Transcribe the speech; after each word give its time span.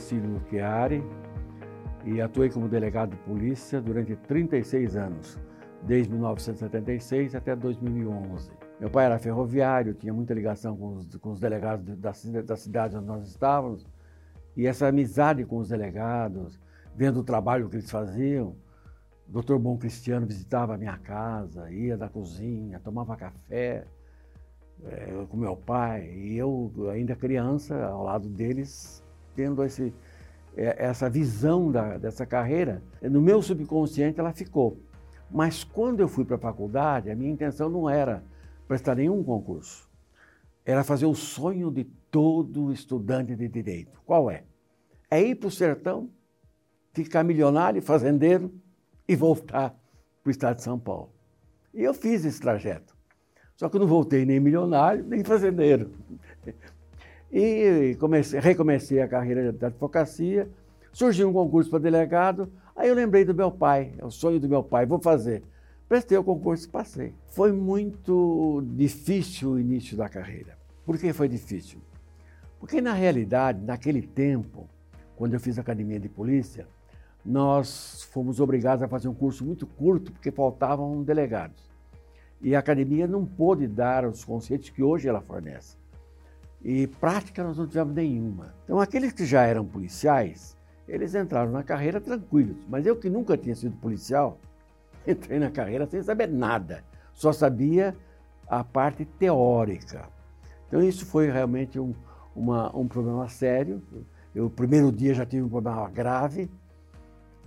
Ercílio 0.00 0.40
Chiari 0.48 1.04
e 2.06 2.22
atuei 2.22 2.48
como 2.48 2.66
delegado 2.66 3.10
de 3.10 3.16
polícia 3.18 3.82
durante 3.82 4.16
36 4.16 4.96
anos, 4.96 5.38
desde 5.82 6.10
1976 6.10 7.34
até 7.34 7.54
2011. 7.54 8.50
Meu 8.80 8.88
pai 8.88 9.04
era 9.04 9.18
ferroviário, 9.18 9.92
tinha 9.92 10.12
muita 10.14 10.32
ligação 10.32 10.74
com 10.74 10.96
os, 10.96 11.16
com 11.16 11.32
os 11.32 11.38
delegados 11.38 11.98
da 11.98 12.56
cidade 12.56 12.96
onde 12.96 13.06
nós 13.06 13.28
estávamos, 13.28 13.86
e 14.56 14.66
essa 14.66 14.88
amizade 14.88 15.44
com 15.44 15.58
os 15.58 15.68
delegados, 15.68 16.58
vendo 16.96 17.20
o 17.20 17.24
trabalho 17.24 17.68
que 17.68 17.76
eles 17.76 17.90
faziam, 17.90 18.56
o 19.28 19.32
doutor 19.32 19.58
Bom 19.58 19.76
Cristiano 19.76 20.26
visitava 20.26 20.74
a 20.74 20.78
minha 20.78 20.96
casa, 20.96 21.70
ia 21.70 21.94
da 21.94 22.08
cozinha, 22.08 22.80
tomava 22.80 23.14
café 23.16 23.84
é, 24.82 25.26
com 25.28 25.36
meu 25.36 25.56
pai, 25.56 26.10
e 26.10 26.38
eu, 26.38 26.72
ainda 26.90 27.14
criança, 27.14 27.84
ao 27.84 28.02
lado 28.02 28.30
deles, 28.30 29.04
tendo 29.40 29.64
esse, 29.64 29.94
é, 30.54 30.84
essa 30.84 31.08
visão 31.08 31.72
da, 31.72 31.96
dessa 31.96 32.26
carreira, 32.26 32.82
no 33.00 33.22
meu 33.22 33.40
subconsciente 33.40 34.20
ela 34.20 34.34
ficou. 34.34 34.78
Mas 35.30 35.64
quando 35.64 36.00
eu 36.00 36.08
fui 36.08 36.26
para 36.26 36.36
a 36.36 36.38
faculdade, 36.38 37.10
a 37.10 37.16
minha 37.16 37.32
intenção 37.32 37.70
não 37.70 37.88
era 37.88 38.22
prestar 38.68 38.96
nenhum 38.96 39.24
concurso. 39.24 39.88
Era 40.62 40.84
fazer 40.84 41.06
o 41.06 41.14
sonho 41.14 41.70
de 41.70 41.84
todo 42.10 42.70
estudante 42.70 43.34
de 43.34 43.48
direito. 43.48 43.98
Qual 44.04 44.30
é? 44.30 44.44
É 45.10 45.22
ir 45.22 45.36
para 45.36 45.48
o 45.48 45.50
sertão, 45.50 46.10
ficar 46.92 47.24
milionário 47.24 47.80
fazendeiro 47.80 48.52
e 49.08 49.16
voltar 49.16 49.70
para 50.22 50.28
o 50.28 50.30
estado 50.30 50.56
de 50.56 50.62
São 50.62 50.78
Paulo. 50.78 51.10
E 51.72 51.82
eu 51.82 51.94
fiz 51.94 52.26
esse 52.26 52.40
trajeto. 52.40 52.94
Só 53.56 53.70
que 53.70 53.76
eu 53.76 53.80
não 53.80 53.86
voltei 53.86 54.26
nem 54.26 54.38
milionário, 54.38 55.02
nem 55.02 55.24
fazendeiro. 55.24 55.92
E 57.32 57.96
comecei, 58.00 58.40
recomecei 58.40 59.00
a 59.00 59.08
carreira 59.08 59.52
da 59.52 59.68
advocacia, 59.68 60.48
surgiu 60.92 61.28
um 61.28 61.32
concurso 61.32 61.70
para 61.70 61.78
delegado, 61.78 62.50
aí 62.74 62.88
eu 62.88 62.94
lembrei 62.94 63.24
do 63.24 63.34
meu 63.34 63.50
pai, 63.50 63.92
é 63.98 64.04
o 64.04 64.10
sonho 64.10 64.40
do 64.40 64.48
meu 64.48 64.62
pai, 64.62 64.84
vou 64.84 64.98
fazer. 64.98 65.42
Prestei 65.88 66.16
o 66.16 66.24
concurso 66.24 66.66
e 66.66 66.70
passei. 66.70 67.14
Foi 67.26 67.50
muito 67.50 68.62
difícil 68.76 69.50
o 69.50 69.58
início 69.58 69.96
da 69.96 70.08
carreira. 70.08 70.56
Por 70.86 70.96
que 70.96 71.12
foi 71.12 71.28
difícil? 71.28 71.80
Porque, 72.60 72.80
na 72.80 72.92
realidade, 72.92 73.64
naquele 73.64 74.02
tempo, 74.02 74.68
quando 75.16 75.34
eu 75.34 75.40
fiz 75.40 75.58
academia 75.58 75.98
de 75.98 76.08
polícia, 76.08 76.68
nós 77.24 78.08
fomos 78.12 78.38
obrigados 78.38 78.82
a 78.82 78.88
fazer 78.88 79.08
um 79.08 79.14
curso 79.14 79.44
muito 79.44 79.66
curto, 79.66 80.12
porque 80.12 80.30
faltavam 80.30 81.02
delegados. 81.02 81.68
E 82.40 82.54
a 82.54 82.58
academia 82.58 83.06
não 83.06 83.26
pôde 83.26 83.66
dar 83.66 84.04
os 84.04 84.24
conceitos 84.24 84.70
que 84.70 84.82
hoje 84.82 85.08
ela 85.08 85.20
fornece. 85.20 85.79
E 86.62 86.86
prática 86.86 87.42
nós 87.42 87.56
não 87.56 87.66
tivemos 87.66 87.94
nenhuma. 87.94 88.54
Então, 88.64 88.80
aqueles 88.80 89.12
que 89.12 89.24
já 89.24 89.42
eram 89.44 89.64
policiais, 89.64 90.56
eles 90.86 91.14
entraram 91.14 91.50
na 91.50 91.62
carreira 91.62 92.00
tranquilos. 92.00 92.56
Mas 92.68 92.84
eu 92.84 92.96
que 92.96 93.08
nunca 93.08 93.36
tinha 93.36 93.54
sido 93.54 93.76
policial, 93.76 94.38
entrei 95.06 95.38
na 95.38 95.50
carreira 95.50 95.86
sem 95.86 96.02
saber 96.02 96.28
nada. 96.28 96.84
Só 97.14 97.32
sabia 97.32 97.96
a 98.46 98.62
parte 98.62 99.04
teórica. 99.04 100.08
Então, 100.68 100.82
isso 100.82 101.06
foi 101.06 101.30
realmente 101.30 101.78
um, 101.78 101.94
uma, 102.36 102.76
um 102.76 102.86
problema 102.86 103.28
sério. 103.28 103.82
Eu, 104.34 104.50
primeiro 104.50 104.92
dia 104.92 105.14
já 105.14 105.24
tive 105.24 105.42
um 105.42 105.48
problema 105.48 105.88
grave. 105.88 106.50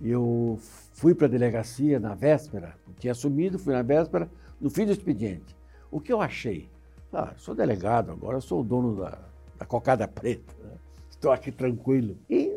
Eu 0.02 0.58
fui 0.92 1.14
para 1.14 1.26
a 1.26 1.30
delegacia 1.30 2.00
na 2.00 2.14
véspera, 2.14 2.74
tinha 2.98 3.12
assumido, 3.12 3.58
fui 3.58 3.72
na 3.72 3.82
véspera, 3.82 4.28
no 4.60 4.68
fim 4.68 4.84
do 4.84 4.92
expediente. 4.92 5.56
O 5.90 6.00
que 6.00 6.12
eu 6.12 6.20
achei? 6.20 6.68
Ah, 7.14 7.32
sou 7.36 7.54
delegado 7.54 8.10
agora, 8.10 8.40
sou 8.40 8.60
o 8.60 8.64
dono 8.64 8.96
da, 8.96 9.18
da 9.56 9.64
cocada 9.64 10.08
preta. 10.08 10.52
Né? 10.62 10.72
Estou 11.08 11.30
aqui 11.30 11.52
tranquilo. 11.52 12.16
E 12.28 12.52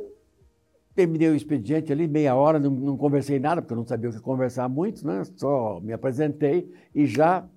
terminei 0.95 1.29
o 1.29 1.35
expediente 1.35 1.91
ali, 1.91 2.07
meia 2.07 2.33
hora, 2.33 2.59
não, 2.59 2.71
não, 2.71 2.97
conversei 2.97 3.37
nada, 3.39 3.61
porque 3.61 3.73
eu 3.73 3.77
não 3.77 3.85
sabia 3.85 4.09
o 4.09 4.13
que 4.13 4.19
conversar 4.19 4.67
muito, 4.67 5.05
né? 5.05 5.23
Só 5.35 5.79
me 5.79 5.93
apresentei 5.93 6.73
e 6.95 7.05
já 7.05 7.47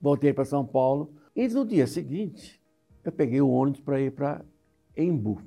voltei 0.00 0.32
para 0.32 0.46
São 0.46 0.64
Paulo. 0.64 1.12
E 1.34 1.46
no 1.48 1.66
dia 1.66 1.86
seguinte, 1.86 2.58
eu 3.04 3.12
peguei 3.12 3.42
o 3.42 3.50
ônibus 3.50 3.80
para 3.80 4.00
ir 4.00 4.12
para 4.12 4.42
Embu. 4.96 5.42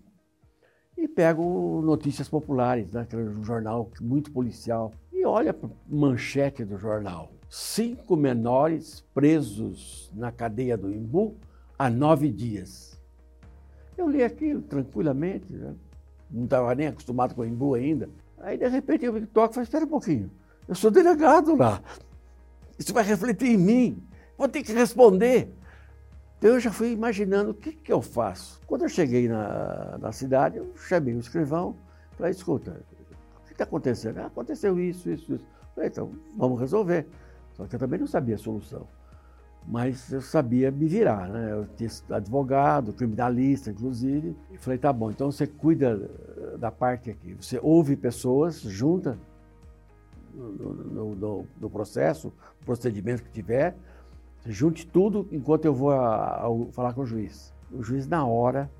E 0.95 1.07
pego 1.07 1.81
Notícias 1.81 2.29
Populares, 2.29 2.91
né? 2.91 3.01
aquele 3.01 3.33
jornal 3.43 3.89
muito 3.99 4.31
policial. 4.31 4.93
E 5.11 5.25
olha 5.25 5.51
a 5.51 5.69
manchete 5.87 6.63
do 6.63 6.77
jornal 6.77 7.31
cinco 7.49 8.15
menores 8.15 9.03
presos 9.13 10.11
na 10.13 10.31
cadeia 10.31 10.77
do 10.77 10.93
Imbu 10.93 11.35
há 11.77 11.89
nove 11.89 12.31
dias. 12.31 12.99
Eu 13.97 14.07
li 14.07 14.23
aquilo 14.23 14.61
tranquilamente, 14.61 15.51
né? 15.51 15.75
não 16.29 16.43
estava 16.45 16.73
nem 16.75 16.87
acostumado 16.87 17.33
com 17.33 17.41
o 17.41 17.45
Imbu 17.45 17.73
ainda. 17.73 18.09
Aí, 18.37 18.57
de 18.57 18.67
repente, 18.67 19.03
eu 19.03 19.11
me 19.11 19.25
toco 19.25 19.51
e 19.51 19.55
falei, 19.55 19.63
espera 19.65 19.85
um 19.85 19.89
pouquinho, 19.89 20.31
eu 20.67 20.75
sou 20.75 20.91
delegado 20.91 21.55
lá. 21.55 21.81
Isso 22.77 22.93
vai 22.93 23.03
refletir 23.03 23.49
em 23.49 23.57
mim, 23.57 24.03
vou 24.37 24.47
ter 24.47 24.63
que 24.63 24.71
responder. 24.71 25.53
Então, 26.37 26.51
eu 26.51 26.59
já 26.59 26.71
fui 26.71 26.91
imaginando 26.91 27.51
o 27.51 27.53
que, 27.53 27.73
que 27.73 27.91
eu 27.91 28.01
faço. 28.01 28.61
Quando 28.65 28.83
eu 28.83 28.89
cheguei 28.89 29.27
na, 29.27 29.97
na 29.97 30.11
cidade, 30.13 30.57
eu 30.57 30.71
chamei 30.77 31.13
o 31.13 31.19
escrivão, 31.19 31.75
falei, 32.15 32.31
escuta, 32.31 32.79
o 33.41 33.47
que 33.47 33.51
está 33.51 33.65
acontecendo? 33.65 34.19
Ah, 34.19 34.27
aconteceu 34.27 34.79
isso, 34.79 35.09
isso, 35.09 35.33
isso. 35.33 35.45
Então, 35.77 36.11
vamos 36.37 36.59
resolver. 36.59 37.05
Só 37.59 37.67
que 37.67 37.75
eu 37.75 37.79
também 37.79 37.99
não 37.99 38.07
sabia 38.07 38.35
a 38.35 38.37
solução. 38.37 38.87
Mas 39.67 40.13
eu 40.13 40.21
sabia 40.21 40.71
me 40.71 40.87
virar, 40.87 41.27
né? 41.27 41.51
Eu 41.51 41.67
tinha 41.75 41.89
advogado, 42.15 42.93
criminalista, 42.93 43.69
inclusive. 43.69 44.33
E 44.49 44.57
falei, 44.57 44.79
tá 44.79 44.93
bom, 44.93 45.11
então 45.11 45.29
você 45.29 45.45
cuida 45.45 46.09
da 46.57 46.71
parte 46.71 47.11
aqui. 47.11 47.33
Você 47.33 47.59
ouve 47.61 47.97
pessoas, 47.97 48.61
junta 48.61 49.19
no, 50.33 50.73
no, 50.73 51.15
no, 51.15 51.47
no 51.59 51.69
processo, 51.69 52.31
procedimento 52.63 53.23
que 53.23 53.29
tiver, 53.29 53.75
junte 54.45 54.87
tudo 54.87 55.27
enquanto 55.29 55.65
eu 55.65 55.73
vou 55.73 55.91
a, 55.91 56.45
a, 56.45 56.71
falar 56.71 56.93
com 56.93 57.01
o 57.01 57.05
juiz. 57.05 57.53
O 57.73 57.83
juiz, 57.83 58.07
na 58.07 58.25
hora, 58.25 58.71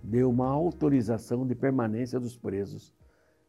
deu 0.00 0.30
uma 0.30 0.46
autorização 0.46 1.44
de 1.44 1.56
permanência 1.56 2.20
dos 2.20 2.36
presos. 2.36 2.94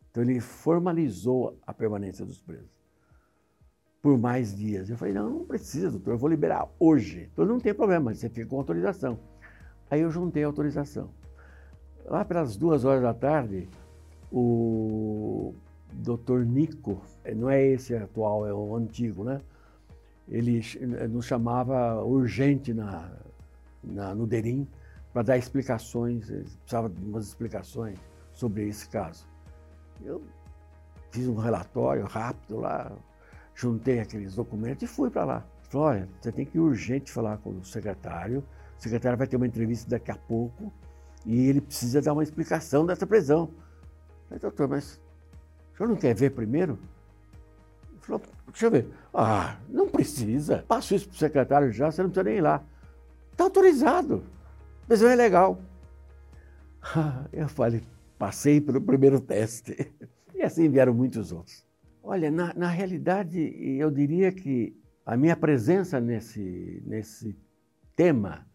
Então, 0.09 0.23
ele 0.23 0.40
formalizou 0.40 1.56
a 1.66 1.72
permanência 1.72 2.25
dos 2.25 2.41
presos 2.41 2.81
por 4.02 4.18
mais 4.18 4.56
dias. 4.56 4.90
Eu 4.90 4.98
falei, 4.98 5.14
não, 5.14 5.30
não 5.30 5.46
precisa, 5.46 5.92
doutor, 5.92 6.12
eu 6.12 6.18
vou 6.18 6.30
liberar 6.30 6.68
hoje. 6.80 7.30
Então 7.32 7.46
não 7.46 7.60
tem 7.60 7.74
problema, 7.74 8.14
você 8.14 8.30
fica 8.30 8.48
com 8.48 8.58
autorização. 8.58 9.20
Aí 9.90 10.02
eu 10.02 10.10
juntei 10.10 10.44
a 10.44 10.48
autorização. 10.48 11.10
Lá 12.06 12.26
pelas 12.26 12.58
duas 12.58 12.84
horas 12.84 13.04
da 13.04 13.14
tarde, 13.14 13.70
o 14.32 15.54
doutor 15.94 16.46
Nico, 16.46 17.02
não 17.36 17.50
é 17.50 17.64
esse 17.64 17.94
atual, 17.96 18.48
é 18.48 18.54
o 18.54 18.76
antigo, 18.76 19.24
né? 19.24 19.40
Ele 20.28 20.62
nos 21.10 21.26
chamava 21.26 22.02
urgente 22.04 22.74
na, 22.74 23.12
na 23.84 24.16
no 24.16 24.26
Derim 24.26 24.68
para 25.12 25.24
dar 25.24 25.38
explicações, 25.38 26.26
precisava 26.28 26.90
de 26.90 27.06
umas 27.06 27.28
explicações 27.28 28.00
sobre 28.32 28.68
esse 28.68 28.88
caso. 28.88 29.28
Eu 30.02 30.24
fiz 31.12 31.28
um 31.28 31.36
relatório 31.36 32.06
rápido 32.06 32.62
lá, 32.62 32.92
juntei 33.56 34.00
aqueles 34.00 34.36
documentos 34.36 34.84
e 34.84 34.88
fui 34.88 35.10
para 35.10 35.26
lá. 35.26 35.46
Falei, 35.64 35.88
olha, 35.88 36.10
você 36.20 36.32
tem 36.32 36.46
que 36.46 36.60
urgente 36.60 37.12
falar 37.12 37.38
com 37.38 37.52
o 37.52 37.64
secretário, 37.64 38.44
o 38.78 38.82
secretário 38.82 39.18
vai 39.18 39.28
ter 39.28 39.38
uma 39.38 39.48
entrevista 39.48 39.90
daqui 39.90 40.12
a 40.12 40.16
pouco 40.16 40.72
e 41.26 41.48
ele 41.48 41.62
precisa 41.62 42.02
dar 42.02 42.14
uma 42.14 42.24
explicação 42.24 42.86
dessa 42.86 43.08
prisão. 43.08 43.50
falei, 44.28 44.40
doutor, 44.40 44.68
mas 44.68 45.00
o 45.74 45.78
senhor 45.78 45.90
não 45.90 45.96
quer 45.96 46.16
ver 46.16 46.32
primeiro? 46.32 46.78
Ele 47.92 48.00
falou, 48.02 48.22
deixa 48.48 48.66
eu 48.66 48.72
ver. 48.72 48.88
Ah, 49.14 49.58
não 49.70 49.88
precisa. 49.88 50.66
Passo 50.68 50.96
isso 50.96 51.08
para 51.08 51.16
o 51.16 51.20
secretário 51.20 51.72
já, 51.72 51.92
você 51.92 52.02
não 52.02 52.09
precisa 52.09 52.24
nem 52.30 52.38
ir 52.38 52.42
lá. 52.42 52.64
Está 53.32 53.46
autorizado. 53.46 54.24
Prisão 54.88 55.09
é 55.09 55.16
legal. 55.16 55.58
Eu 57.32 57.47
falei, 57.47 57.82
passei 58.18 58.59
pelo 58.59 58.82
primeiro 58.82 59.20
teste. 59.20 59.94
E 60.34 60.42
assim 60.42 60.70
vieram 60.70 60.94
muitos 60.94 61.32
outros. 61.32 61.64
Olha, 62.03 62.32
na, 62.32 62.53
na 62.56 62.68
realidade, 62.68 63.40
eu 63.80 63.92
diria 63.92 64.32
que 64.32 64.76
a 65.06 65.16
minha 65.16 65.36
presença 65.36 66.00
nesse, 66.00 66.82
nesse 66.86 67.38
tema, 67.96 68.48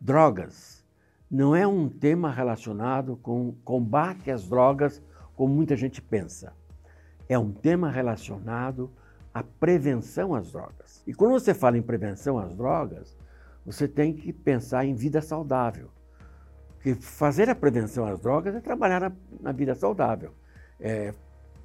drogas, 0.00 0.86
não 1.30 1.54
é 1.54 1.66
um 1.66 1.88
tema 1.88 2.30
relacionado 2.30 3.16
com 3.16 3.52
combate 3.64 4.30
às 4.30 4.48
drogas, 4.48 5.02
como 5.34 5.52
muita 5.52 5.76
gente 5.76 6.00
pensa. 6.00 6.52
É 7.28 7.36
um 7.38 7.52
tema 7.52 7.90
relacionado 7.90 8.90
à 9.34 9.42
prevenção 9.42 10.34
às 10.34 10.52
drogas. 10.52 11.02
E 11.06 11.12
quando 11.12 11.32
você 11.32 11.52
fala 11.52 11.76
em 11.76 11.82
prevenção 11.82 12.38
às 12.38 12.54
drogas, 12.54 13.18
você 13.66 13.88
tem 13.88 14.14
que 14.14 14.32
pensar 14.32 14.84
em 14.84 14.94
vida 14.94 15.20
saudável. 15.20 15.90
Porque 16.74 16.94
fazer 16.94 17.50
a 17.50 17.54
prevenção 17.54 18.06
às 18.06 18.20
drogas 18.20 18.54
é 18.54 18.60
trabalhar 18.60 19.00
na, 19.00 19.12
na 19.40 19.52
vida 19.52 19.74
saudável. 19.74 20.32
É 20.80 21.12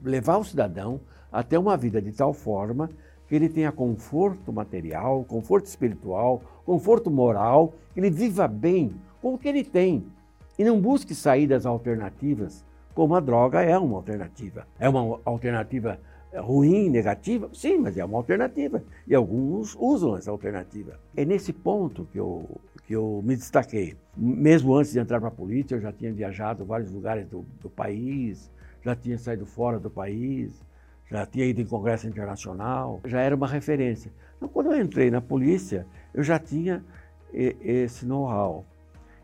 levar 0.04 0.38
o 0.38 0.44
cidadão 0.44 1.00
a 1.32 1.42
ter 1.42 1.58
uma 1.58 1.78
vida 1.78 2.02
de 2.02 2.12
tal 2.12 2.34
forma 2.34 2.90
que 3.28 3.36
ele 3.36 3.50
tenha 3.50 3.72
conforto 3.72 4.52
material, 4.52 5.24
conforto 5.24 5.66
espiritual, 5.66 6.42
conforto 6.66 7.10
moral, 7.10 7.74
que 7.94 8.00
ele 8.00 8.12
viva 8.12 8.48
bem 8.48 8.94
com 9.22 9.34
o 9.34 9.38
que 9.38 9.48
ele 9.48 9.64
tem. 9.64 10.06
E 10.60 10.64
não 10.64 10.80
busque 10.80 11.16
saídas 11.16 11.66
alternativas, 11.66 12.64
como 12.94 13.16
a 13.16 13.20
droga 13.20 13.62
é 13.62 13.78
uma 13.78 13.98
alternativa. 13.98 14.68
É 14.80 14.88
uma 14.88 15.20
alternativa 15.26 16.00
ruim, 16.36 16.90
negativa? 16.90 17.50
Sim, 17.54 17.80
mas 17.80 17.98
é 17.98 18.06
uma 18.06 18.18
alternativa. 18.18 18.84
E 19.08 19.16
alguns 19.16 19.76
usam 19.80 20.18
essa 20.18 20.30
alternativa. 20.30 21.00
É 21.16 21.26
nesse 21.26 21.52
ponto 21.52 22.08
que 22.12 22.20
eu, 22.20 22.48
que 22.86 22.94
eu 22.94 23.22
me 23.24 23.36
destaquei. 23.36 23.96
Mesmo 24.16 24.76
antes 24.76 24.92
de 24.92 25.00
entrar 25.00 25.20
para 25.20 25.30
a 25.30 25.32
polícia, 25.32 25.76
eu 25.76 25.82
já 25.82 25.92
tinha 25.92 26.12
viajado 26.14 26.66
vários 26.66 26.92
lugares 26.92 27.26
do, 27.28 27.44
do 27.62 27.70
país, 27.70 28.52
já 28.84 28.96
tinha 28.96 29.18
saído 29.18 29.46
fora 29.46 29.80
do 29.80 29.90
país, 29.90 30.62
já 31.10 31.26
tinha 31.26 31.46
ido 31.46 31.62
em 31.62 31.66
congresso 31.66 32.08
internacional, 32.08 33.00
já 33.06 33.22
era 33.22 33.36
uma 33.36 33.48
referência. 33.48 34.12
Então, 34.38 34.50
quando 34.50 34.72
eu 34.72 34.82
entrei 34.82 35.10
na 35.10 35.22
polícia, 35.22 35.86
eu 36.14 36.24
já 36.24 36.38
tinha 36.38 36.84
esse 37.34 38.06
know-how. 38.06 38.66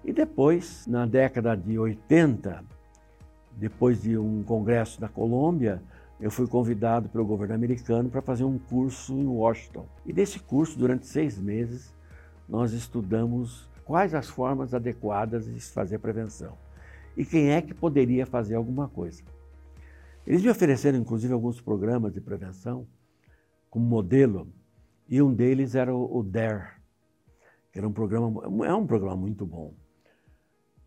E 0.03 0.13
depois, 0.13 0.87
na 0.87 1.05
década 1.05 1.55
de 1.55 1.77
80, 1.77 2.63
depois 3.57 4.01
de 4.01 4.17
um 4.17 4.43
congresso 4.43 5.01
na 5.01 5.09
Colômbia, 5.09 5.81
eu 6.19 6.31
fui 6.31 6.47
convidado 6.47 7.09
pelo 7.09 7.25
governo 7.25 7.55
americano 7.55 8.09
para 8.09 8.21
fazer 8.21 8.43
um 8.43 8.57
curso 8.57 9.13
em 9.13 9.27
Washington. 9.27 9.85
E 10.05 10.13
nesse 10.13 10.39
curso, 10.39 10.77
durante 10.77 11.05
seis 11.05 11.37
meses, 11.37 11.93
nós 12.47 12.71
estudamos 12.71 13.69
quais 13.85 14.13
as 14.13 14.27
formas 14.27 14.73
adequadas 14.73 15.45
de 15.45 15.59
se 15.59 15.71
fazer 15.71 15.99
prevenção 15.99 16.53
e 17.15 17.25
quem 17.25 17.51
é 17.51 17.61
que 17.61 17.73
poderia 17.73 18.25
fazer 18.25 18.55
alguma 18.55 18.87
coisa. 18.87 19.21
Eles 20.29 20.43
me 20.43 20.49
ofereceram, 20.51 20.99
inclusive, 20.99 21.33
alguns 21.33 21.59
programas 21.59 22.13
de 22.13 22.21
prevenção 22.21 22.87
como 23.67 23.83
modelo, 23.83 24.47
e 25.07 25.19
um 25.23 25.33
deles 25.33 25.73
era 25.73 25.91
o, 25.91 26.19
o 26.19 26.21
DARE, 26.21 26.67
que 27.71 27.79
era 27.79 27.87
um 27.87 27.91
programa, 27.91 28.43
é 28.63 28.73
um 28.75 28.85
programa 28.85 29.17
muito 29.17 29.43
bom. 29.43 29.73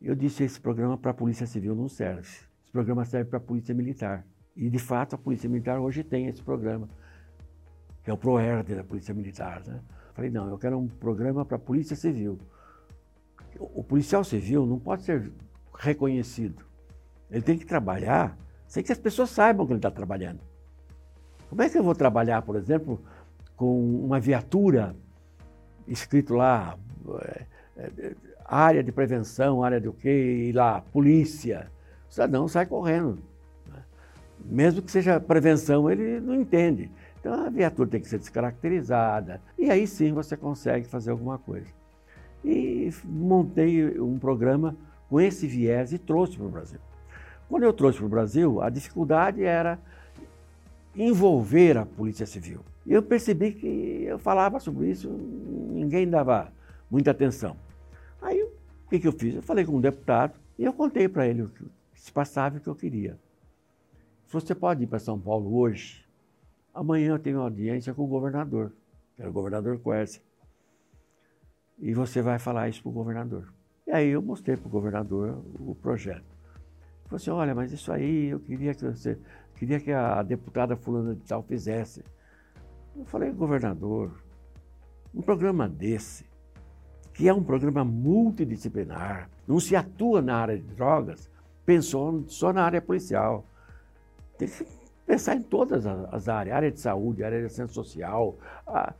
Eu 0.00 0.15
disse, 0.15 0.44
esse 0.44 0.61
programa 0.61 0.97
para 0.97 1.11
a 1.11 1.15
Polícia 1.15 1.44
Civil 1.44 1.75
não 1.75 1.89
serve. 1.89 2.29
Esse 2.62 2.71
programa 2.71 3.05
serve 3.05 3.31
para 3.31 3.39
a 3.39 3.41
Polícia 3.41 3.75
Militar. 3.75 4.25
E, 4.55 4.71
de 4.71 4.79
fato, 4.79 5.17
a 5.17 5.19
Polícia 5.19 5.50
Militar 5.50 5.81
hoje 5.81 6.05
tem 6.05 6.29
esse 6.29 6.41
programa, 6.41 6.89
que 8.05 8.11
é 8.11 8.12
o 8.12 8.17
ProERD 8.17 8.77
da 8.77 8.85
Polícia 8.85 9.12
Militar. 9.12 9.65
Né? 9.67 9.81
Falei, 10.15 10.31
não, 10.31 10.49
eu 10.50 10.56
quero 10.56 10.79
um 10.79 10.87
programa 10.87 11.44
para 11.44 11.56
a 11.56 11.61
Polícia 11.61 11.97
Civil. 11.97 12.39
O 13.59 13.83
policial 13.83 14.23
civil 14.23 14.65
não 14.67 14.79
pode 14.79 15.03
ser 15.03 15.33
reconhecido. 15.75 16.65
Ele 17.29 17.43
tem 17.43 17.59
que 17.59 17.67
trabalhar 17.67 18.39
sem 18.72 18.82
que 18.82 18.90
as 18.90 18.96
pessoas 18.96 19.28
saibam 19.28 19.66
que 19.66 19.72
ele 19.74 19.80
está 19.80 19.90
trabalhando. 19.90 20.40
Como 21.50 21.60
é 21.60 21.69
que 21.69 21.76
eu 21.76 21.82
vou 21.82 21.94
trabalhar, 21.94 22.40
por 22.40 22.56
exemplo, 22.56 22.98
com 23.54 24.02
uma 24.02 24.19
viatura 24.19 24.96
escrito 25.86 26.32
lá, 26.32 26.78
é, 27.20 27.42
é, 27.76 28.14
área 28.46 28.82
de 28.82 28.90
prevenção, 28.90 29.62
área 29.62 29.78
do 29.78 29.92
quê, 29.92 30.48
e 30.48 30.52
lá, 30.52 30.80
polícia. 30.80 31.70
O 32.08 32.14
cidadão 32.14 32.48
sai 32.48 32.64
correndo. 32.64 33.19
Né? 33.69 33.82
Mesmo 34.42 34.80
que 34.80 34.90
seja 34.90 35.20
prevenção, 35.20 35.90
ele 35.90 36.19
não 36.19 36.34
entende. 36.34 36.90
Então 37.20 37.44
a 37.44 37.50
viatura 37.50 37.90
tem 37.90 38.00
que 38.00 38.08
ser 38.08 38.20
descaracterizada. 38.20 39.42
E 39.58 39.70
aí 39.70 39.86
sim 39.86 40.14
você 40.14 40.34
consegue 40.34 40.88
fazer 40.88 41.10
alguma 41.10 41.36
coisa. 41.36 41.69
E 42.42 42.90
montei 43.04 44.00
um 44.00 44.19
programa 44.19 44.74
com 45.10 45.20
esse 45.20 45.46
viés 45.46 45.92
e 45.92 45.98
trouxe 45.98 46.38
para 46.38 46.46
o 46.46 46.48
Brasil. 46.48 46.80
Quando 47.52 47.64
eu 47.64 47.72
trouxe 47.75 47.99
para 47.99 48.06
o 48.06 48.08
Brasil, 48.08 48.62
a 48.62 48.70
dificuldade 48.70 49.44
era 49.44 49.78
envolver 50.96 51.76
a 51.76 51.84
Polícia 51.84 52.25
Civil. 52.25 52.60
E 52.87 52.94
eu 52.94 53.02
percebi 53.02 53.52
que 53.52 54.04
eu 54.06 54.19
falava 54.19 54.58
sobre 54.58 54.88
isso, 54.88 55.10
ninguém 55.10 56.08
dava 56.08 56.50
muita 56.90 57.10
atenção. 57.10 57.54
Aí, 58.22 58.43
o 58.43 58.88
que, 58.88 58.99
que 58.99 59.06
eu 59.06 59.12
fiz? 59.12 59.34
Eu 59.34 59.43
falei 59.43 59.66
com 59.66 59.76
um 59.76 59.82
deputado 59.82 60.32
e 60.58 60.64
eu 60.64 60.72
contei 60.72 61.06
para 61.10 61.28
ele 61.28 61.43
o 61.43 61.49
que 61.50 61.62
se 61.94 62.10
passava 62.10 62.56
e 62.56 62.58
o 62.58 62.62
que 62.62 62.69
eu 62.69 62.75
queria. 62.75 63.19
Você 64.28 64.55
pode 64.55 64.84
ir 64.84 64.87
para 64.87 64.98
São 64.98 65.20
Paulo 65.20 65.55
hoje? 65.55 66.06
Amanhã 66.72 67.10
eu 67.10 67.19
tenho 67.19 67.37
uma 67.37 67.44
audiência 67.44 67.93
com 67.93 68.02
o 68.02 68.06
governador, 68.06 68.72
que 69.14 69.20
era 69.20 69.28
o 69.28 69.32
governador 69.34 69.78
Quercia. 69.78 70.22
E 71.78 71.93
você 71.93 72.22
vai 72.22 72.38
falar 72.38 72.70
isso 72.70 72.81
para 72.81 72.88
o 72.88 72.93
governador. 72.93 73.52
E 73.87 73.90
aí 73.90 74.08
eu 74.08 74.22
mostrei 74.22 74.56
para 74.56 74.69
o 74.69 74.70
governador 74.70 75.44
o 75.60 75.75
projeto. 75.75 76.31
Falou 77.12 77.20
assim, 77.20 77.31
olha, 77.31 77.55
mas 77.55 77.70
isso 77.73 77.93
aí 77.93 78.29
eu 78.29 78.41
queria 78.41 78.73
que 78.73 78.87
você, 78.87 79.19
queria 79.56 79.79
que 79.79 79.93
a 79.93 80.23
deputada 80.23 80.75
fulana 80.76 81.14
de 81.14 81.20
tal 81.20 81.43
fizesse. 81.43 82.03
Eu 82.97 83.05
falei, 83.05 83.31
governador, 83.31 84.23
um 85.14 85.20
programa 85.20 85.69
desse, 85.69 86.25
que 87.12 87.29
é 87.29 87.35
um 87.35 87.44
programa 87.44 87.85
multidisciplinar, 87.85 89.29
não 89.47 89.61
se 89.61 89.76
atua 89.76 90.23
na 90.23 90.37
área 90.37 90.56
de 90.56 90.62
drogas, 90.75 91.31
pensou 91.67 92.25
só 92.29 92.50
na 92.50 92.64
área 92.64 92.81
policial. 92.81 93.44
Tem 94.38 94.49
que 94.49 94.67
pensar 95.06 95.37
em 95.37 95.43
todas 95.43 95.85
as 95.87 96.31
áreas, 96.31 96.56
área 96.56 96.70
de 96.70 96.81
saúde, 96.81 97.23
área 97.23 97.41
de 97.41 97.44
assistência 97.44 97.75
social, 97.75 98.38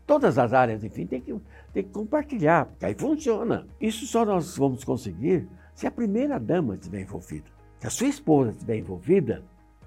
todas 0.07 0.39
as 0.39 0.53
áreas, 0.53 0.85
enfim, 0.85 1.07
tem 1.07 1.23
que, 1.23 1.35
tem 1.73 1.83
que 1.83 1.91
compartilhar, 1.91 2.67
porque 2.67 2.85
aí 2.85 2.95
funciona. 2.95 3.67
Isso 3.81 4.05
só 4.05 4.23
nós 4.23 4.55
vamos 4.55 4.85
conseguir 4.85 5.49
se 5.75 5.87
a 5.87 5.91
primeira 5.91 6.39
dama 6.39 6.75
estiver 6.75 7.01
envolvida. 7.01 7.52
Se 7.83 7.89
a 7.89 7.91
sua 7.91 8.07
esposa 8.07 8.53
estiver 8.53 8.77
envolvida, 8.77 9.43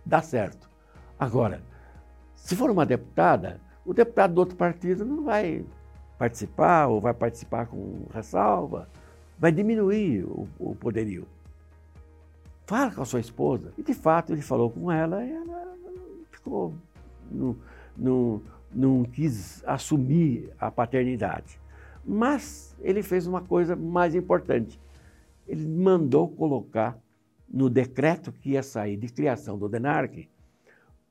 dá 0.06 0.22
certo. 0.22 0.70
Agora, 1.18 1.64
se 2.36 2.54
for 2.54 2.70
uma 2.70 2.86
deputada, 2.86 3.62
o 3.86 3.94
deputado 3.94 4.34
do 4.34 4.40
outro 4.40 4.58
partido 4.58 5.06
não 5.06 5.24
vai 5.24 5.66
participar 6.20 6.88
ou 6.88 7.00
vai 7.00 7.14
participar 7.14 7.68
com 7.68 8.06
ressalva, 8.14 8.90
vai 9.40 9.50
diminuir 9.50 10.26
o, 10.26 10.46
o 10.60 10.76
poderio. 10.76 11.26
Fala 12.66 12.92
com 12.92 13.02
a 13.02 13.06
sua 13.06 13.22
esposa. 13.22 13.72
E 13.78 13.82
de 13.82 13.94
fato 13.94 14.34
ele 14.34 14.42
falou 14.42 14.70
com 14.70 14.92
ela 14.92 15.24
e 15.24 15.32
ela 15.32 15.78
ficou. 16.32 16.74
Não, 17.32 17.56
não, 17.96 18.42
não 18.74 19.04
quis 19.06 19.64
assumir 19.66 20.52
a 20.60 20.70
paternidade. 20.70 21.58
Mas 22.06 22.76
ele 22.82 23.02
fez 23.02 23.26
uma 23.26 23.42
coisa 23.42 23.74
mais 23.74 24.14
importante. 24.14 24.78
Ele 25.48 25.66
mandou 25.66 26.28
colocar 26.28 27.00
no 27.50 27.70
decreto 27.70 28.32
que 28.32 28.52
ia 28.52 28.64
sair 28.64 28.98
de 28.98 29.08
criação 29.08 29.58
do 29.58 29.70
DENARC, 29.70 30.30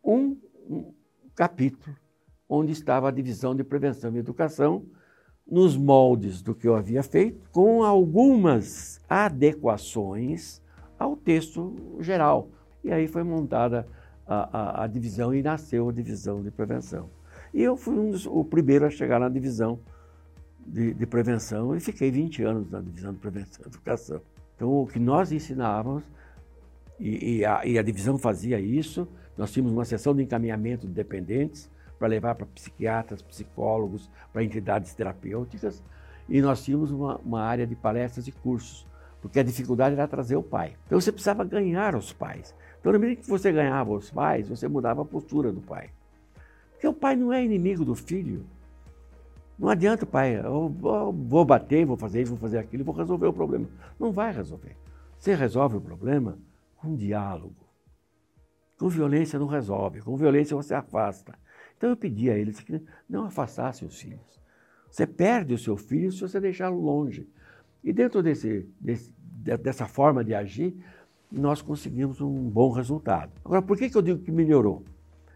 um, 0.02 0.36
um 0.68 0.92
capítulo 1.34 1.96
onde 2.48 2.72
estava 2.72 3.08
a 3.08 3.12
divisão 3.12 3.54
de 3.54 3.64
prevenção 3.64 4.14
e 4.14 4.18
educação, 4.18 4.84
nos 5.46 5.76
moldes 5.76 6.40
do 6.40 6.54
que 6.54 6.66
eu 6.66 6.74
havia 6.74 7.02
feito, 7.02 7.48
com 7.50 7.82
algumas 7.82 9.00
adequações 9.08 10.62
ao 10.98 11.16
texto 11.16 11.98
geral. 12.00 12.48
E 12.82 12.90
aí 12.92 13.06
foi 13.06 13.22
montada 13.22 13.86
a, 14.26 14.58
a, 14.58 14.84
a 14.84 14.86
divisão 14.86 15.34
e 15.34 15.42
nasceu 15.42 15.88
a 15.88 15.92
divisão 15.92 16.42
de 16.42 16.50
prevenção. 16.50 17.10
E 17.52 17.62
eu 17.62 17.76
fui 17.76 17.98
um 17.98 18.10
dos, 18.10 18.26
o 18.26 18.44
primeiro 18.44 18.86
a 18.86 18.90
chegar 18.90 19.20
na 19.20 19.28
divisão 19.28 19.78
de, 20.66 20.94
de, 20.94 21.06
prevenção 21.06 21.76
e 21.76 21.80
fiquei 21.80 22.10
20 22.10 22.42
anos 22.42 22.70
na 22.70 22.80
divisão 22.80 23.12
de 23.12 23.18
prevenção 23.18 23.64
e 23.64 23.68
educação. 23.68 24.20
Então, 24.56 24.70
o 24.70 24.86
que 24.86 24.98
nós 24.98 25.30
ensinávamos 25.30 26.04
e, 26.98 27.38
e, 27.38 27.44
a, 27.44 27.64
e, 27.64 27.78
a, 27.78 27.82
divisão 27.82 28.18
fazia 28.18 28.60
isso. 28.60 29.08
Nós 29.36 29.52
tínhamos 29.52 29.72
uma 29.72 29.84
sessão 29.84 30.14
de 30.14 30.22
encaminhamento 30.22 30.86
de 30.86 30.92
dependentes 30.92 31.70
para 31.98 32.08
levar 32.08 32.34
para 32.34 32.46
psiquiatras, 32.46 33.22
psicólogos, 33.22 34.10
para 34.32 34.44
entidades 34.44 34.94
terapêuticas. 34.94 35.82
E 36.28 36.40
nós 36.40 36.64
tínhamos 36.64 36.90
uma, 36.90 37.16
uma 37.18 37.42
área 37.42 37.66
de 37.66 37.74
palestras 37.74 38.26
e 38.28 38.32
cursos, 38.32 38.86
porque 39.20 39.40
a 39.40 39.42
dificuldade 39.42 39.94
era 39.94 40.06
trazer 40.06 40.36
o 40.36 40.42
pai. 40.42 40.74
Então 40.86 41.00
você 41.00 41.12
precisava 41.12 41.44
ganhar 41.44 41.94
os 41.94 42.12
pais. 42.12 42.54
Então, 42.80 42.92
na 42.92 42.98
medida 42.98 43.22
que 43.22 43.28
você 43.28 43.50
ganhava 43.50 43.92
os 43.92 44.10
pais, 44.10 44.48
você 44.48 44.68
mudava 44.68 45.02
a 45.02 45.04
postura 45.04 45.50
do 45.50 45.60
pai. 45.60 45.88
Porque 46.72 46.86
o 46.86 46.92
pai 46.92 47.16
não 47.16 47.32
é 47.32 47.42
inimigo 47.42 47.82
do 47.84 47.94
filho. 47.94 48.44
Não 49.58 49.68
adianta 49.68 50.04
pai, 50.04 50.36
eu 50.36 50.68
vou 50.68 51.44
bater, 51.44 51.86
vou 51.86 51.96
fazer 51.96 52.20
isso, 52.22 52.32
vou 52.32 52.40
fazer 52.40 52.58
aquilo, 52.58 52.84
vou 52.84 52.94
resolver 52.94 53.26
o 53.26 53.32
problema. 53.32 53.66
Não 53.98 54.12
vai 54.12 54.32
resolver. 54.32 54.76
Você 55.18 55.34
resolve 55.34 55.76
o 55.76 55.80
problema 55.80 56.36
com 56.84 56.94
diálogo. 56.94 57.64
Com 58.78 58.88
violência 58.88 59.38
não 59.38 59.46
resolve, 59.46 60.02
com 60.02 60.16
violência 60.16 60.56
você 60.56 60.74
afasta. 60.74 61.34
Então 61.76 61.90
eu 61.90 61.96
pedi 61.96 62.30
a 62.30 62.36
eles 62.36 62.60
que 62.60 62.82
não 63.08 63.24
afastassem 63.24 63.88
os 63.88 63.98
filhos. 63.98 64.40
Você 64.90 65.06
perde 65.06 65.54
o 65.54 65.58
seu 65.58 65.76
filho 65.76 66.12
se 66.12 66.20
você 66.20 66.38
deixá-lo 66.38 66.80
longe. 66.80 67.28
E 67.82 67.92
dentro 67.92 68.22
desse, 68.22 68.68
desse, 68.80 69.12
dessa 69.60 69.86
forma 69.86 70.22
de 70.22 70.34
agir, 70.34 70.76
nós 71.30 71.62
conseguimos 71.62 72.20
um 72.20 72.48
bom 72.48 72.70
resultado. 72.70 73.32
Agora, 73.44 73.62
por 73.62 73.76
que, 73.76 73.90
que 73.90 73.96
eu 73.96 74.02
digo 74.02 74.22
que 74.22 74.30
melhorou? 74.30 74.84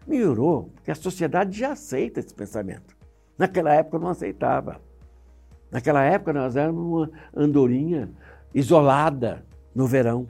Melhorou 0.07 0.71
porque 0.75 0.91
a 0.91 0.95
sociedade 0.95 1.57
já 1.57 1.73
aceita 1.73 2.19
esse 2.19 2.33
pensamento. 2.33 2.95
Naquela 3.37 3.73
época 3.73 3.99
não 3.99 4.07
aceitava. 4.07 4.81
Naquela 5.71 6.03
época 6.03 6.33
nós 6.33 6.55
éramos 6.55 6.83
uma 6.83 7.11
andorinha 7.35 8.09
isolada 8.53 9.45
no 9.75 9.85
verão. 9.85 10.27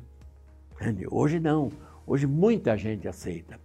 Hoje 1.09 1.39
não. 1.39 1.71
Hoje 2.05 2.25
muita 2.25 2.77
gente 2.77 3.07
aceita. 3.07 3.59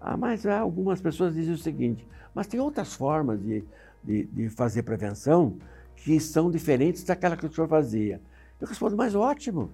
Ah, 0.00 0.16
mas 0.16 0.46
algumas 0.46 1.00
pessoas 1.00 1.34
dizem 1.34 1.54
o 1.54 1.58
seguinte: 1.58 2.06
mas 2.34 2.46
tem 2.46 2.60
outras 2.60 2.94
formas 2.94 3.40
de, 3.42 3.64
de, 4.02 4.24
de, 4.24 4.48
fazer 4.48 4.82
prevenção 4.82 5.56
que 5.96 6.20
são 6.20 6.50
diferentes 6.50 7.02
daquela 7.02 7.36
que 7.36 7.46
o 7.46 7.52
senhor 7.52 7.68
fazia. 7.68 8.20
Eu 8.60 8.68
respondo: 8.68 8.96
mas 8.96 9.14
ótimo. 9.14 9.70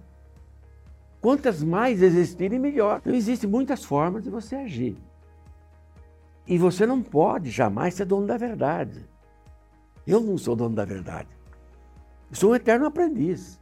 Quantas 1.20 1.62
mais 1.62 2.02
existirem, 2.02 2.58
melhor. 2.58 2.98
Então, 3.00 3.14
existem 3.14 3.48
muitas 3.48 3.84
formas 3.84 4.24
de 4.24 4.30
você 4.30 4.56
agir. 4.56 4.96
E 6.46 6.58
você 6.58 6.84
não 6.86 7.02
pode 7.02 7.50
jamais 7.50 7.94
ser 7.94 8.04
dono 8.04 8.26
da 8.26 8.36
verdade. 8.36 9.08
Eu 10.06 10.20
não 10.20 10.36
sou 10.36 10.54
dono 10.54 10.74
da 10.74 10.84
verdade. 10.84 11.28
Eu 12.30 12.36
sou 12.36 12.50
um 12.50 12.54
eterno 12.54 12.84
aprendiz. 12.84 13.58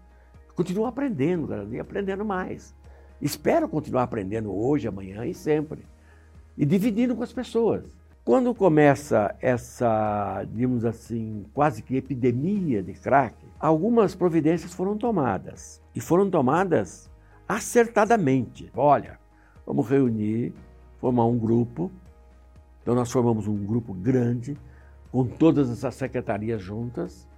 Continuo 0.56 0.86
aprendendo 0.86 1.46
cada 1.46 1.64
dia, 1.64 1.82
aprendendo 1.82 2.24
mais. 2.24 2.74
Espero 3.22 3.68
continuar 3.68 4.02
aprendendo 4.02 4.52
hoje, 4.52 4.88
amanhã 4.88 5.24
e 5.24 5.32
sempre. 5.32 5.86
E 6.58 6.66
dividindo 6.66 7.14
com 7.14 7.22
as 7.22 7.32
pessoas. 7.32 7.84
Quando 8.24 8.52
começa 8.52 9.34
essa, 9.40 10.44
digamos 10.52 10.84
assim, 10.84 11.46
quase 11.54 11.82
que 11.82 11.96
epidemia 11.96 12.82
de 12.82 12.92
crack, 12.94 13.36
algumas 13.60 14.16
providências 14.16 14.74
foram 14.74 14.98
tomadas. 14.98 15.80
E 15.94 16.00
foram 16.00 16.28
tomadas 16.28 17.08
acertadamente. 17.48 18.68
Olha, 18.74 19.20
vamos 19.64 19.88
reunir, 19.88 20.52
formar 21.00 21.26
um 21.26 21.38
grupo. 21.38 21.92
Então 22.82 22.92
nós 22.92 23.10
formamos 23.10 23.46
um 23.46 23.64
grupo 23.64 23.94
grande, 23.94 24.58
com 25.12 25.24
todas 25.24 25.70
essas 25.70 25.94
secretarias 25.94 26.60
juntas, 26.60 27.28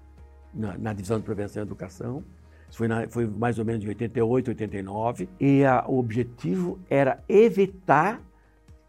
na, 0.52 0.78
na 0.78 0.92
Divisão 0.94 1.18
de 1.18 1.24
Prevenção 1.24 1.62
e 1.62 1.66
Educação. 1.66 2.24
Foi, 2.74 2.88
na, 2.88 3.08
foi 3.08 3.26
mais 3.26 3.58
ou 3.58 3.64
menos 3.64 3.84
em 3.84 3.88
88, 3.88 4.48
89. 4.48 5.28
E 5.38 5.64
a, 5.64 5.84
o 5.86 5.98
objetivo 5.98 6.78
era 6.90 7.22
evitar 7.28 8.20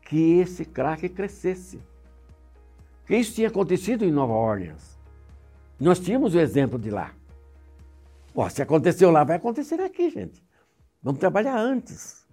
que 0.02 0.40
esse 0.40 0.66
crack 0.66 1.08
crescesse. 1.10 1.80
Porque 3.02 3.18
isso 3.18 3.36
tinha 3.36 3.48
acontecido 3.48 4.04
em 4.04 4.12
Nova 4.12 4.34
Orleans. 4.34 5.00
Nós 5.80 6.00
tínhamos 6.00 6.34
o 6.34 6.40
exemplo 6.40 6.80
de 6.80 6.90
lá. 6.90 7.14
Pô, 8.34 8.50
se 8.50 8.62
aconteceu 8.62 9.12
lá, 9.12 9.24
vai 9.24 9.38
acontecer 9.38 9.80
aqui, 9.80 10.10
gente. 10.10 10.44
Vamos 11.02 11.20
trabalhar 11.20 11.58
antes. 11.58 12.26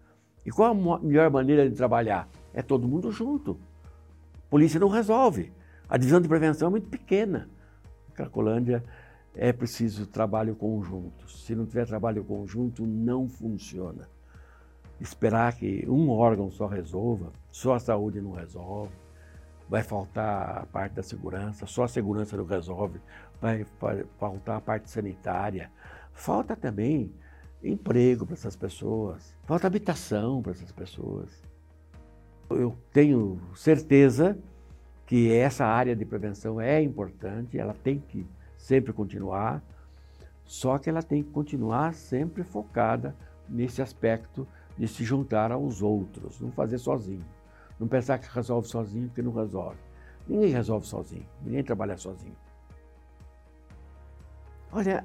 E 0.45 0.51
qual 0.51 0.73
a 0.73 0.99
melhor 0.99 1.31
maneira 1.31 1.69
de 1.69 1.77
trabalhar? 1.77 2.29
É 2.55 2.63
todo 2.63 2.89
mundo 2.89 3.13
junto. 3.13 3.59
A 4.47 4.51
polícia 4.51 4.81
não 4.81 4.89
resolve. 4.89 5.53
A 5.89 5.97
divisão 5.97 6.21
de 6.21 6.29
prevenção 6.29 6.69
é 6.69 6.71
muito 6.71 6.89
pequena. 6.89 7.49
Cracolândia 8.15 8.83
é 9.35 9.53
preciso 9.53 10.07
trabalho 10.07 10.55
conjunto. 10.55 11.31
Se 11.31 11.55
não 11.55 11.67
tiver 11.67 11.87
trabalho 11.87 12.25
conjunto, 12.25 12.87
não 12.87 13.29
funciona. 13.29 14.09
Esperar 15.01 15.57
que 15.57 15.85
um 15.89 16.11
órgão 16.11 16.51
só 16.51 16.67
resolva, 16.67 17.33
só 17.51 17.75
a 17.75 17.81
saúde 17.81 18.21
não 18.21 18.33
resolve, 18.33 18.93
vai 19.69 19.83
faltar 19.83 20.59
a 20.59 20.67
parte 20.67 20.93
da 20.93 21.03
segurança, 21.03 21.67
só 21.67 21.85
a 21.85 21.89
segurança 21.89 22.37
não 22.37 22.45
resolve, 22.45 23.01
vai 23.41 23.65
faltar 24.19 24.59
a 24.59 24.61
parte 24.61 24.91
sanitária. 24.91 25.71
Falta 26.13 26.55
também 26.55 27.13
emprego 27.65 28.27
para 28.27 28.35
essas 28.35 28.55
pessoas, 28.55 29.35
falta 29.45 29.67
habitação 29.67 30.43
para 30.43 30.53
essas 30.53 30.71
pessoas. 30.73 31.43
Eu 32.51 32.77
tenho 32.93 33.41
certeza 33.55 34.39
que 35.07 35.33
essa 35.33 35.65
área 35.65 35.97
de 35.97 36.05
prevenção 36.05 36.61
é 36.61 36.83
importante, 36.83 37.59
ela 37.59 37.75
tem 37.75 37.99
que 37.99 38.27
sempre 38.63 38.93
continuar, 38.93 39.61
só 40.45 40.79
que 40.79 40.89
ela 40.89 41.03
tem 41.03 41.21
que 41.21 41.31
continuar 41.31 41.95
sempre 41.95 42.45
focada 42.45 43.15
nesse 43.49 43.83
aspecto 43.83 44.47
de 44.79 44.87
se 44.87 45.03
juntar 45.03 45.51
aos 45.51 45.83
outros, 45.83 46.41
não 46.41 46.53
fazer 46.53 46.79
sozinho. 46.79 47.25
Não 47.79 47.89
pensar 47.89 48.19
que 48.19 48.33
resolve 48.33 48.69
sozinho, 48.69 49.09
porque 49.09 49.21
não 49.21 49.33
resolve. 49.33 49.79
Ninguém 50.29 50.53
resolve 50.53 50.87
sozinho, 50.87 51.27
ninguém 51.43 51.65
trabalha 51.65 51.97
sozinho. 51.97 52.37
Olha, 54.71 55.05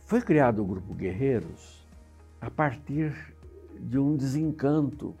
foi 0.00 0.20
criado 0.20 0.60
o 0.60 0.66
Grupo 0.66 0.92
Guerreiros 0.92 1.86
a 2.40 2.50
partir 2.50 3.14
de 3.78 3.96
um 3.96 4.16
desencanto 4.16 5.14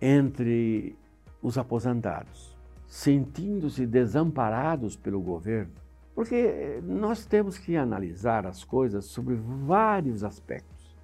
entre 0.00 0.96
os 1.42 1.58
aposentados 1.58 2.57
sentindo-se 2.88 3.86
desamparados 3.86 4.96
pelo 4.96 5.20
governo, 5.20 5.72
porque 6.14 6.80
nós 6.82 7.26
temos 7.26 7.58
que 7.58 7.76
analisar 7.76 8.46
as 8.46 8.64
coisas 8.64 9.04
sobre 9.04 9.36
vários 9.36 10.24
aspectos. 10.24 10.96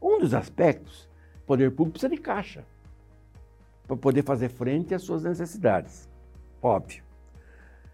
Um 0.00 0.20
dos 0.20 0.32
aspectos, 0.32 1.10
o 1.42 1.46
poder 1.46 1.70
público 1.72 1.98
precisa 1.98 2.08
de 2.08 2.16
caixa 2.16 2.64
para 3.86 3.96
poder 3.96 4.22
fazer 4.22 4.48
frente 4.48 4.94
às 4.94 5.02
suas 5.02 5.24
necessidades, 5.24 6.08
óbvio. 6.62 7.02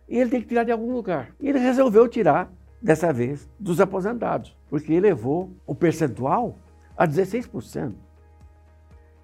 E 0.06 0.18
ele 0.18 0.30
tem 0.30 0.40
que 0.40 0.48
tirar 0.48 0.64
de 0.64 0.70
algum 0.70 0.92
lugar. 0.92 1.34
E 1.40 1.48
ele 1.48 1.58
resolveu 1.58 2.08
tirar, 2.08 2.52
dessa 2.80 3.12
vez, 3.12 3.48
dos 3.58 3.80
aposentados, 3.80 4.56
porque 4.68 4.92
elevou 4.92 5.50
o 5.66 5.74
percentual 5.74 6.58
a 6.96 7.06
16%. 7.06 7.94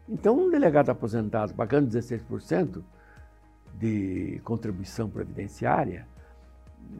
Então, 0.08 0.38
um 0.38 0.50
delegado 0.50 0.90
aposentado 0.90 1.54
pagando 1.54 1.88
16%, 1.88 2.82
de 3.78 4.40
contribuição 4.44 5.08
previdenciária, 5.08 6.06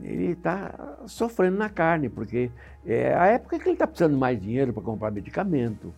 ele 0.03 0.33
está 0.33 0.99
sofrendo 1.07 1.57
na 1.57 1.69
carne, 1.69 2.09
porque 2.09 2.51
é 2.85 3.15
a 3.15 3.27
época 3.27 3.59
que 3.59 3.65
ele 3.65 3.75
está 3.75 3.87
precisando 3.87 4.17
mais 4.17 4.41
dinheiro 4.41 4.73
para 4.73 4.83
comprar 4.83 5.11
medicamento, 5.11 5.95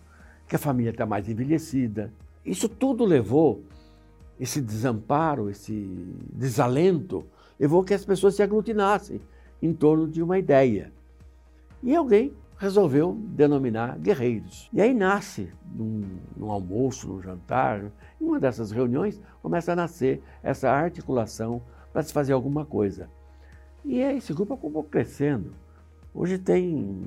que 0.47 0.55
a 0.55 0.59
família 0.59 0.91
está 0.91 1.05
mais 1.05 1.27
envelhecida. 1.27 2.11
Isso 2.45 2.69
tudo 2.69 3.05
levou, 3.05 3.63
esse 4.39 4.61
desamparo, 4.61 5.49
esse 5.49 5.73
desalento, 6.31 7.25
levou 7.59 7.83
que 7.83 7.93
as 7.93 8.05
pessoas 8.05 8.35
se 8.35 8.43
aglutinassem 8.43 9.19
em 9.61 9.73
torno 9.73 10.07
de 10.07 10.21
uma 10.21 10.37
ideia. 10.37 10.91
E 11.81 11.95
alguém 11.95 12.33
resolveu 12.57 13.13
denominar 13.13 13.97
guerreiros. 13.99 14.69
E 14.73 14.81
aí 14.81 14.93
nasce, 14.93 15.51
num, 15.73 16.19
num, 16.35 16.51
almoço, 16.51 17.07
num 17.07 17.21
jantar, 17.21 17.91
em 18.19 18.25
uma 18.25 18.39
dessas 18.39 18.71
reuniões, 18.71 19.21
começa 19.41 19.73
a 19.73 19.75
nascer 19.75 20.21
essa 20.41 20.69
articulação 20.69 21.61
para 21.93 22.01
se 22.01 22.11
fazer 22.11 22.33
alguma 22.33 22.65
coisa. 22.65 23.09
E 23.85 24.01
aí 24.01 24.17
esse 24.17 24.33
grupo 24.33 24.55
acabou 24.55 24.83
crescendo. 24.83 25.53
Hoje 26.13 26.37
tem 26.37 27.05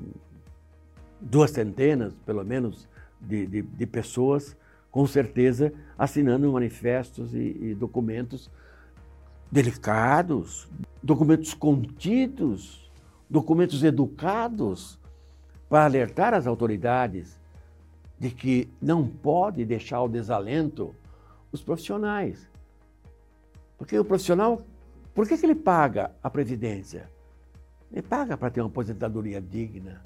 duas 1.19 1.51
centenas, 1.51 2.13
pelo 2.25 2.43
menos, 2.43 2.87
de, 3.19 3.45
de, 3.45 3.61
de 3.61 3.85
pessoas, 3.85 4.55
com 4.89 5.05
certeza, 5.05 5.71
assinando 5.97 6.51
manifestos 6.51 7.35
e, 7.35 7.57
e 7.61 7.75
documentos 7.75 8.49
delicados, 9.51 10.69
documentos 11.03 11.53
contidos, 11.53 12.89
documentos 13.29 13.83
educados, 13.83 14.97
para 15.71 15.85
alertar 15.85 16.33
as 16.33 16.47
autoridades 16.47 17.39
de 18.19 18.29
que 18.29 18.69
não 18.81 19.07
pode 19.07 19.63
deixar 19.63 20.01
o 20.01 20.09
desalento 20.09 20.93
os 21.49 21.63
profissionais. 21.63 22.45
Porque 23.77 23.97
o 23.97 24.03
profissional, 24.03 24.61
por 25.15 25.25
que, 25.25 25.37
que 25.37 25.45
ele 25.45 25.55
paga 25.55 26.11
a 26.21 26.29
previdência? 26.29 27.09
Ele 27.89 28.01
paga 28.01 28.35
para 28.35 28.49
ter 28.49 28.59
uma 28.59 28.67
aposentadoria 28.67 29.39
digna. 29.39 30.01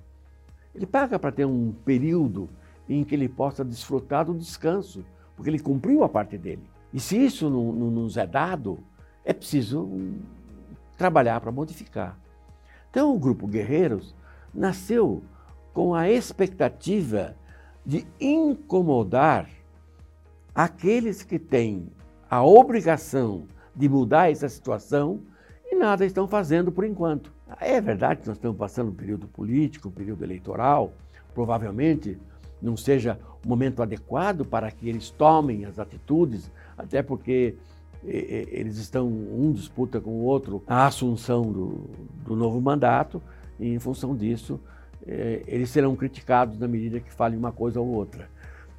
Ele 0.76 0.86
paga 0.86 1.18
para 1.18 1.32
ter 1.32 1.46
um 1.46 1.74
período 1.84 2.48
em 2.88 3.04
que 3.04 3.16
ele 3.16 3.28
possa 3.28 3.66
desfrutar 3.66 4.26
do 4.26 4.36
descanso, 4.36 5.04
porque 5.36 5.50
ele 5.50 5.58
cumpriu 5.58 6.04
a 6.04 6.10
parte 6.10 6.38
dele. 6.38 6.70
E 6.94 7.00
se 7.00 7.18
isso 7.18 7.50
não, 7.50 7.74
não 7.74 7.90
nos 7.90 8.18
é 8.18 8.28
dado, 8.28 8.78
é 9.24 9.34
preciso 9.34 9.90
trabalhar 10.96 11.42
para 11.42 11.52
modificar. 11.52 12.20
Então, 12.92 13.16
o 13.16 13.18
Grupo 13.18 13.48
Guerreiros 13.48 14.14
nasceu 14.54 15.24
com 15.76 15.94
a 15.94 16.10
expectativa 16.10 17.36
de 17.86 18.08
incomodar 18.20 19.50
aqueles 20.56 21.22
que 21.22 21.38
têm 21.38 21.90
a 22.30 22.42
obrigação 22.42 23.44
de 23.76 23.90
mudar 23.90 24.32
essa 24.32 24.48
situação 24.48 25.20
e 25.70 25.76
nada 25.76 26.06
estão 26.06 26.30
fazendo 26.30 26.72
por 26.72 26.86
enquanto. 26.86 27.30
É 27.60 27.82
verdade 27.82 28.22
que 28.22 28.28
nós 28.28 28.38
estamos 28.38 28.58
passando 28.58 28.90
um 28.90 28.96
período 28.96 29.28
político, 29.28 29.90
um 29.90 29.92
período 29.92 30.24
eleitoral, 30.24 30.94
provavelmente 31.34 32.18
não 32.62 32.78
seja 32.78 33.20
o 33.46 33.50
momento 33.50 33.84
adequado 33.84 34.46
para 34.46 34.72
que 34.72 34.88
eles 34.88 35.10
tomem 35.10 35.66
as 35.66 35.78
atitudes, 35.78 36.50
até 36.78 37.04
porque 37.04 37.58
eles 38.02 38.78
estão, 38.78 39.08
um 39.08 39.52
disputa 39.52 40.00
com 40.00 40.12
o 40.12 40.24
outro 40.24 40.64
a 40.66 40.88
assunção 40.88 41.52
do, 41.52 41.90
do 42.26 42.34
novo 42.34 42.62
mandato, 42.62 43.22
e 43.60 43.74
em 43.74 43.80
função 43.80 44.16
disso, 44.16 44.58
é, 45.08 45.44
eles 45.48 45.70
serão 45.70 45.96
criticados 45.96 46.58
na 46.58 46.68
medida 46.68 47.00
que 47.00 47.12
falem 47.12 47.38
uma 47.38 47.52
coisa 47.52 47.80
ou 47.80 47.88
outra. 47.88 48.30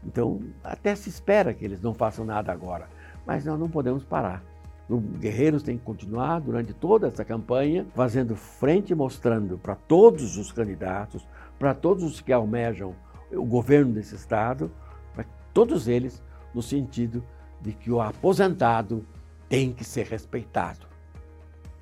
Então, 0.05 0.41
até 0.63 0.95
se 0.95 1.09
espera 1.09 1.53
que 1.55 1.65
eles 1.65 1.81
não 1.81 1.95
façam 1.95 2.25
nada 2.25 2.53
agora, 2.53 2.89
mas 3.27 3.45
nós 3.45 3.59
não 3.59 3.69
podemos 3.69 4.05
parar. 4.05 4.43
O 4.89 4.99
Guerreiros 4.99 5.65
tem 5.65 5.77
que 5.77 5.85
continuar 5.85 6.41
durante 6.41 6.73
toda 6.73 7.09
essa 7.09 7.25
campanha, 7.25 7.87
fazendo 7.95 8.37
frente, 8.37 8.95
mostrando 8.95 9.59
para 9.59 9.75
todos 9.75 10.37
os 10.37 10.53
candidatos, 10.53 11.27
para 11.59 11.75
todos 11.75 12.05
os 12.05 12.21
que 12.21 12.33
almejam 12.33 12.95
o 13.33 13.45
governo 13.45 13.93
desse 13.93 14.15
Estado, 14.15 14.71
para 15.13 15.25
todos 15.53 15.89
eles, 15.89 16.23
no 16.55 16.63
sentido 16.63 17.25
de 17.61 17.73
que 17.73 17.91
o 17.91 18.01
aposentado 18.01 19.05
tem 19.49 19.73
que 19.73 19.83
ser 19.83 20.07
respeitado. 20.07 20.87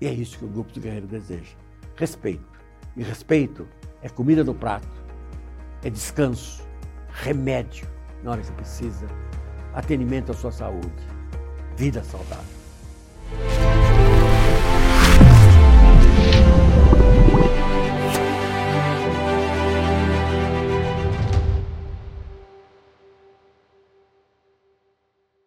E 0.00 0.06
é 0.06 0.12
isso 0.12 0.38
que 0.38 0.44
o 0.46 0.48
Grupo 0.48 0.72
de 0.72 0.80
Guerreiros 0.80 1.10
deseja: 1.10 1.54
respeito. 1.96 2.54
E 2.96 3.02
respeito 3.02 3.66
é 4.04 4.08
comida 4.08 4.44
no 4.44 4.54
prato. 4.54 4.87
é 5.82 5.90
descanso, 5.90 6.62
remédio 7.11 7.87
na 8.23 8.30
hora 8.30 8.40
que 8.40 8.52
precisa, 8.52 9.06
atendimento 9.75 10.32
à 10.32 10.34
sua 10.34 10.50
saúde, 10.50 10.88
vida 11.76 12.02
saudável. 12.02 12.53